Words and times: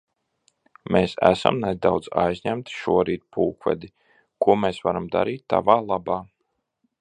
Mēs 0.95 1.11
esam 1.27 1.59
nedaudz 1.65 2.09
aizņemti 2.21 2.75
šorīt, 2.77 3.25
pulkvedi, 3.37 3.91
Ko 4.47 4.57
mēs 4.63 4.81
varam 4.89 5.07
darī 5.17 5.37
tavā 5.55 5.77
labā? 5.93 6.19